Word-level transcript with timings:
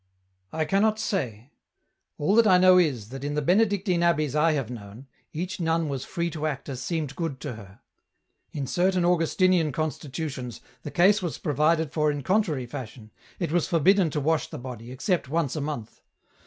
"I 0.51 0.65
cannot 0.65 0.97
say; 0.97 1.51
all 2.17 2.33
that 2.35 2.47
I 2.47 2.57
know 2.57 2.79
is, 2.79 3.09
that 3.09 3.23
in 3.23 3.35
the 3.35 3.41
Benedictine 3.43 4.01
abbeys 4.01 4.33
I 4.35 4.53
have 4.53 4.71
known, 4.71 5.05
each 5.31 5.59
nun 5.59 5.89
was 5.89 6.05
free 6.05 6.31
to 6.31 6.47
act 6.47 6.69
as 6.69 6.81
seemed 6.81 7.15
good 7.15 7.39
to 7.41 7.53
her; 7.53 7.81
in 8.51 8.65
certain 8.65 9.05
Augustinian 9.05 9.71
constitutions, 9.71 10.59
the 10.81 10.89
case 10.89 11.21
was 11.21 11.37
provided 11.37 11.91
for 11.93 12.09
in 12.09 12.23
contrary 12.23 12.65
fashion, 12.65 13.11
it 13.37 13.51
was 13.51 13.67
forbidden 13.67 14.09
to 14.09 14.19
wash 14.19 14.47
the 14.49 14.57
body, 14.57 14.91
except 14.91 15.29
once 15.29 15.55
a 15.55 15.61
month. 15.61 16.01